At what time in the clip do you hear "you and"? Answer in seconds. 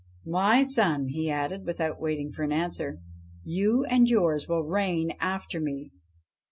3.43-4.09